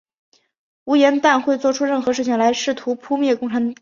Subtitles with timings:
[0.85, 3.69] 吴廷琰会作出任何事情来试图扑灭共产革命。